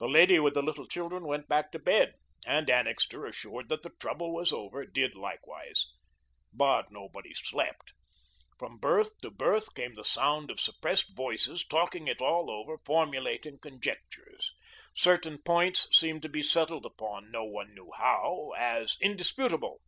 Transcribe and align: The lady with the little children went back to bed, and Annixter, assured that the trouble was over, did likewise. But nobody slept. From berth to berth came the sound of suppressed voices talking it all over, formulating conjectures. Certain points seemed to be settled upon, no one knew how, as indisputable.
The 0.00 0.08
lady 0.08 0.40
with 0.40 0.54
the 0.54 0.64
little 0.64 0.88
children 0.88 1.22
went 1.22 1.48
back 1.48 1.70
to 1.70 1.78
bed, 1.78 2.14
and 2.44 2.68
Annixter, 2.68 3.24
assured 3.24 3.68
that 3.68 3.84
the 3.84 3.90
trouble 4.00 4.34
was 4.34 4.50
over, 4.52 4.84
did 4.84 5.14
likewise. 5.14 5.86
But 6.52 6.90
nobody 6.90 7.32
slept. 7.34 7.92
From 8.58 8.78
berth 8.78 9.16
to 9.20 9.30
berth 9.30 9.72
came 9.76 9.94
the 9.94 10.02
sound 10.02 10.50
of 10.50 10.58
suppressed 10.58 11.14
voices 11.16 11.64
talking 11.64 12.08
it 12.08 12.20
all 12.20 12.50
over, 12.50 12.78
formulating 12.84 13.60
conjectures. 13.60 14.50
Certain 14.92 15.40
points 15.40 15.86
seemed 15.96 16.22
to 16.22 16.28
be 16.28 16.42
settled 16.42 16.84
upon, 16.84 17.30
no 17.30 17.44
one 17.44 17.72
knew 17.72 17.92
how, 17.96 18.50
as 18.58 18.96
indisputable. 19.00 19.80